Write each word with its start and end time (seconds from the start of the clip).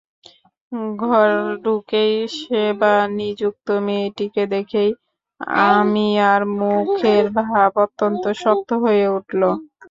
ঘর 1.01 1.29
ঢুকেই 1.63 2.13
সেবানিযুক্ত 2.37 3.67
মেয়েটিকে 3.85 4.43
দেখেই 4.53 4.91
অমিয়ার 5.69 6.41
মুখের 6.57 7.25
ভাব 7.39 7.71
অত্যন্ত 7.85 8.23
শক্ত 8.41 8.69
হয়ে 8.83 9.05
উঠল। 9.17 9.41